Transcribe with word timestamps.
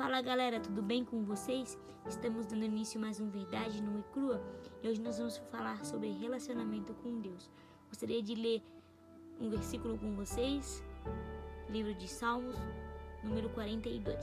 Fala 0.00 0.22
galera, 0.22 0.58
tudo 0.58 0.80
bem 0.80 1.04
com 1.04 1.22
vocês? 1.24 1.78
Estamos 2.08 2.46
dando 2.46 2.64
início 2.64 2.98
a 2.98 3.02
mais 3.02 3.20
um 3.20 3.28
Verdade 3.28 3.82
Nua 3.82 4.00
e 4.00 4.02
Crua 4.14 4.42
e 4.82 4.88
hoje 4.88 4.98
nós 4.98 5.18
vamos 5.18 5.36
falar 5.50 5.84
sobre 5.84 6.10
relacionamento 6.10 6.94
com 6.94 7.20
Deus. 7.20 7.50
Gostaria 7.86 8.22
de 8.22 8.34
ler 8.34 8.62
um 9.38 9.50
versículo 9.50 9.98
com 9.98 10.14
vocês, 10.16 10.82
livro 11.68 11.92
de 11.92 12.08
Salmos, 12.08 12.56
número 13.22 13.50
42. 13.50 14.16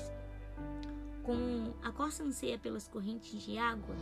Como 1.22 1.76
a 1.84 1.92
costa 1.92 2.24
anseia 2.24 2.58
pelas 2.58 2.88
correntes 2.88 3.40
de 3.40 3.60
água, 3.60 3.96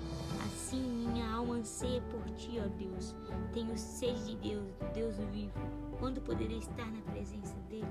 assim 0.46 0.80
minha 0.80 1.30
alma 1.30 1.56
anseia 1.56 2.02
por 2.04 2.24
ti, 2.36 2.58
ó 2.58 2.70
Deus. 2.70 3.14
Tenho 3.52 3.78
sede 3.78 4.28
de 4.28 4.36
Deus, 4.38 4.74
Deus 4.94 5.18
vivo. 5.34 5.60
Quando 6.00 6.22
poderei 6.22 6.60
estar 6.60 6.90
na 6.90 7.02
presença 7.02 7.58
dele? 7.68 7.86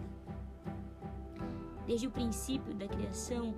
Desde 1.87 2.07
o 2.07 2.11
princípio 2.11 2.75
da 2.75 2.89
criação, 2.89 3.55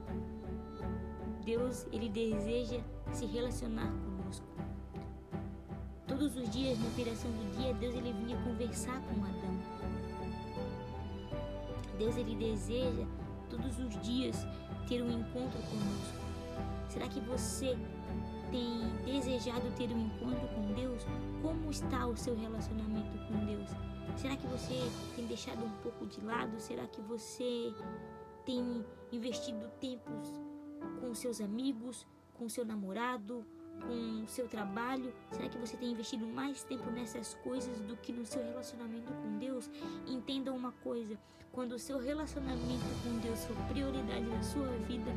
Deus 1.44 1.86
ele 1.92 2.08
deseja 2.08 2.80
se 3.12 3.24
relacionar 3.24 3.92
conosco. 4.04 4.46
Todos 6.08 6.36
os 6.36 6.50
dias 6.50 6.78
na 6.78 6.88
operação 6.88 7.30
do 7.30 7.56
dia, 7.56 7.72
Deus 7.74 7.94
ele 7.94 8.12
vinha 8.12 8.36
conversar 8.42 9.00
com 9.02 9.24
Adão. 9.24 9.56
Deus 11.98 12.16
ele 12.16 12.34
deseja 12.34 13.06
todos 13.48 13.78
os 13.78 14.00
dias 14.02 14.36
ter 14.88 15.02
um 15.02 15.10
encontro 15.10 15.58
conosco. 15.62 16.26
Será 16.88 17.08
que 17.08 17.20
você 17.20 17.76
tem 18.50 18.80
desejado 19.04 19.70
ter 19.76 19.90
um 19.90 20.06
encontro 20.06 20.48
com 20.48 20.72
Deus? 20.74 21.02
Como 21.42 21.70
está 21.70 22.06
o 22.06 22.16
seu 22.16 22.36
relacionamento 22.36 23.16
com 23.28 23.44
Deus? 23.44 23.70
Será 24.16 24.36
que 24.36 24.46
você 24.46 24.90
tem 25.14 25.26
deixado 25.26 25.64
um 25.64 25.70
pouco 25.82 26.06
de 26.06 26.20
lado? 26.22 26.58
Será 26.58 26.86
que 26.86 27.00
você 27.02 27.72
tem 28.46 28.84
investido 29.12 29.68
tempos 29.80 30.32
com 31.00 31.14
seus 31.14 31.40
amigos, 31.40 32.06
com 32.34 32.48
seu 32.48 32.64
namorado, 32.64 33.44
com 33.80 34.26
seu 34.26 34.48
trabalho? 34.48 35.12
Será 35.32 35.48
que 35.48 35.58
você 35.58 35.76
tem 35.76 35.90
investido 35.90 36.26
mais 36.26 36.62
tempo 36.62 36.90
nessas 36.90 37.34
coisas 37.34 37.78
do 37.80 37.96
que 37.96 38.12
no 38.12 38.24
seu 38.24 38.42
relacionamento 38.42 39.12
com 39.12 39.38
Deus? 39.38 39.68
Entenda 40.06 40.52
uma 40.52 40.72
coisa: 40.72 41.18
quando 41.52 41.72
o 41.72 41.78
seu 41.78 41.98
relacionamento 41.98 42.84
com 43.02 43.18
Deus 43.18 43.44
for 43.44 43.56
prioridade 43.68 44.24
na 44.24 44.42
sua 44.42 44.68
vida, 44.86 45.10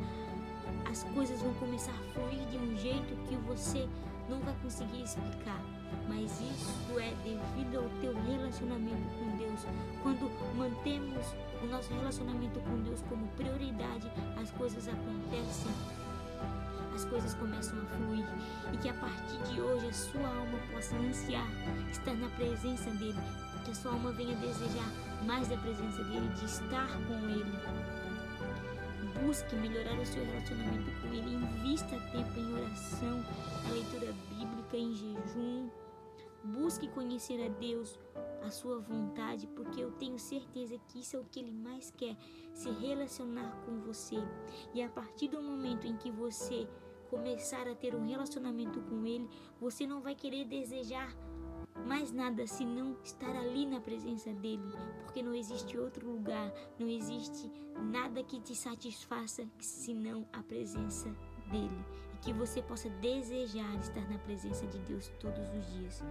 as 0.90 1.04
coisas 1.04 1.40
vão 1.40 1.54
começar 1.54 1.92
a 1.92 2.12
fluir 2.12 2.44
de 2.48 2.58
um 2.58 2.76
jeito 2.76 3.16
que 3.28 3.36
você 3.36 3.88
não 4.30 4.40
vai 4.40 4.54
conseguir 4.62 5.02
explicar. 5.02 5.60
Mas 6.08 6.40
isso 6.40 6.98
é 6.98 7.12
devido 7.24 7.78
ao 7.78 7.88
teu 8.00 8.14
relacionamento 8.22 9.02
com 9.18 9.36
Deus. 9.36 9.60
Quando 10.02 10.30
mantemos 10.56 11.26
o 11.62 11.66
nosso 11.66 11.92
relacionamento 11.92 12.60
com 12.60 12.80
Deus 12.82 13.02
como 13.08 13.26
prioridade, 13.36 14.10
as 14.40 14.50
coisas 14.52 14.88
acontecem. 14.88 15.72
As 16.94 17.04
coisas 17.04 17.34
começam 17.34 17.78
a 17.80 17.86
fluir 17.86 18.26
e 18.72 18.76
que 18.76 18.88
a 18.88 18.94
partir 18.94 19.38
de 19.52 19.60
hoje 19.60 19.86
a 19.86 19.92
sua 19.92 20.28
alma 20.28 20.58
possa 20.72 20.96
ansiar 20.96 21.46
estar 21.90 22.14
na 22.14 22.28
presença 22.30 22.90
dele, 22.90 23.18
que 23.64 23.70
a 23.70 23.74
sua 23.74 23.92
alma 23.92 24.12
venha 24.12 24.36
desejar 24.36 24.90
mais 25.24 25.48
da 25.48 25.56
presença 25.56 26.02
dele, 26.04 26.28
de 26.38 26.44
estar 26.44 26.88
com 27.08 27.14
ele. 27.28 27.58
Busque 29.24 29.54
melhorar 29.56 29.98
o 29.98 30.06
seu 30.06 30.24
relacionamento 30.24 30.90
com 31.00 31.08
ele, 31.08 31.36
invista 31.80 31.98
tempo 32.10 32.38
em 32.38 32.52
oração, 32.52 33.24
na 33.64 33.72
leitura 33.72 34.12
bíblica, 34.28 34.76
em 34.76 34.92
jejum. 34.92 35.70
Busque 36.42 36.88
conhecer 36.88 37.44
a 37.44 37.48
Deus, 37.48 37.98
a 38.42 38.50
sua 38.50 38.78
vontade, 38.78 39.46
porque 39.48 39.80
eu 39.80 39.90
tenho 39.92 40.18
certeza 40.18 40.78
que 40.88 41.00
isso 41.00 41.16
é 41.16 41.20
o 41.20 41.24
que 41.24 41.40
Ele 41.40 41.52
mais 41.52 41.90
quer, 41.90 42.16
se 42.52 42.70
relacionar 42.70 43.50
com 43.64 43.80
você. 43.80 44.16
E 44.74 44.82
a 44.82 44.88
partir 44.88 45.28
do 45.28 45.42
momento 45.42 45.86
em 45.86 45.96
que 45.96 46.10
você 46.10 46.66
começar 47.08 47.68
a 47.68 47.74
ter 47.74 47.94
um 47.94 48.06
relacionamento 48.06 48.80
com 48.82 49.06
Ele, 49.06 49.28
você 49.60 49.86
não 49.86 50.00
vai 50.00 50.14
querer 50.14 50.44
desejar 50.46 51.14
mais 51.86 52.12
nada 52.12 52.46
senão 52.46 52.96
estar 53.02 53.34
ali 53.36 53.66
na 53.66 53.80
presença 53.80 54.32
dele, 54.34 54.72
porque 55.04 55.22
não 55.22 55.34
existe 55.34 55.78
outro 55.78 56.10
lugar, 56.10 56.52
não 56.78 56.88
existe 56.88 57.50
nada 57.90 58.22
que 58.22 58.40
te 58.40 58.54
satisfaça 58.54 59.46
senão 59.58 60.26
a 60.32 60.42
presença 60.42 61.14
dele 61.50 61.84
e 62.14 62.18
que 62.18 62.32
você 62.32 62.62
possa 62.62 62.88
desejar 63.00 63.74
estar 63.80 64.08
na 64.08 64.18
presença 64.18 64.66
de 64.66 64.78
Deus 64.80 65.10
todos 65.20 65.48
os 65.54 65.72
dias, 65.74 66.02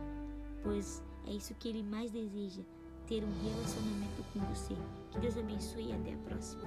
pois 0.63 1.03
é 1.27 1.31
isso 1.31 1.55
que 1.55 1.69
ele 1.69 1.83
mais 1.83 2.11
deseja, 2.11 2.61
ter 3.07 3.23
um 3.23 3.43
relacionamento 3.43 4.23
com 4.33 4.39
você. 4.53 4.75
Que 5.11 5.19
Deus 5.19 5.37
abençoe 5.37 5.89
e 5.89 5.93
até 5.93 6.13
a 6.13 6.17
próxima. 6.17 6.63